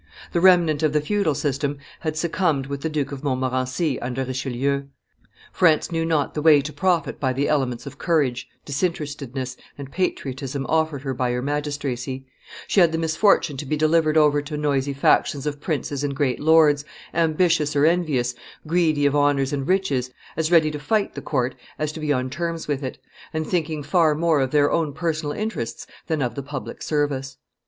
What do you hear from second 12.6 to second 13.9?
she had the misfortune to be